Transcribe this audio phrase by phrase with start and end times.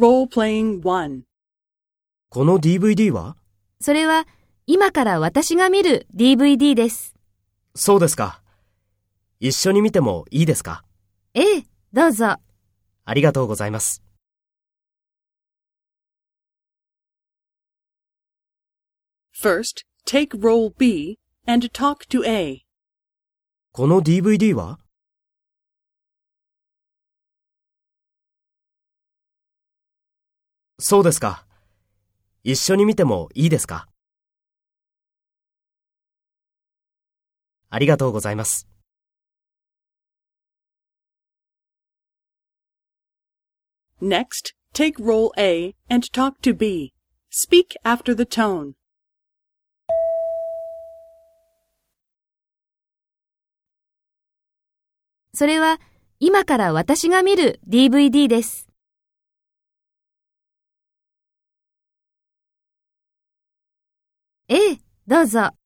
[0.00, 0.80] Role-playing
[2.30, 3.36] この DVD は？
[3.82, 4.26] それは
[4.66, 7.14] 今から私が見る DVD です。
[7.74, 8.40] そうですか。
[9.40, 10.84] 一緒に見てもいいですか？
[11.34, 12.36] ええ、どうぞ。
[13.04, 14.02] ありがとうございます。
[19.38, 22.62] First, take role B and talk to A.
[23.72, 24.78] この DVD は？
[30.82, 31.44] そうですか。
[32.42, 33.86] 一緒に見てもいいですか
[37.68, 38.66] ありがとうございます。
[44.00, 46.94] Next, take role A and talk to B.
[47.30, 48.72] Speak after the tone.
[55.34, 55.78] それは
[56.18, 58.69] 今から私が見る DVD です。
[65.10, 65.59] どうぞ。